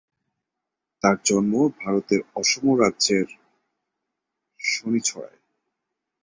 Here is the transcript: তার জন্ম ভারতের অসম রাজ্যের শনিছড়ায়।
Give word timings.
তার 1.03 1.17
জন্ম 1.25 1.53
ভারতের 1.79 2.21
অসম 2.35 2.65
রাজ্যের 2.79 3.27
শনিছড়ায়। 4.59 5.39